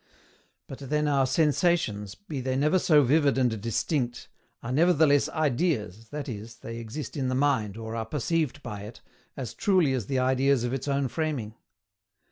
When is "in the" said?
7.15-7.35